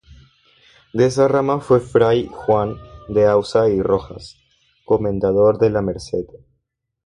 De 0.93 1.05
esa 1.05 1.27
rama 1.27 1.59
fue 1.59 1.79
fray 1.79 2.25
Juan 2.33 2.75
de 3.07 3.27
Ausa 3.27 3.69
y 3.69 3.83
Rojas, 3.83 4.35
Comendador 4.83 5.59
de 5.59 5.69
la 5.69 5.83
Merced. 5.83 6.25